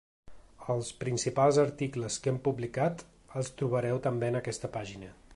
Els 0.75 0.87
principals 1.01 1.59
articles 1.63 2.17
que 2.23 2.31
hem 2.33 2.39
publicat 2.47 3.03
els 3.41 3.53
trobareu 3.61 4.01
també 4.07 4.31
en 4.33 4.39
aquesta 4.41 4.71
pàgina. 4.79 5.11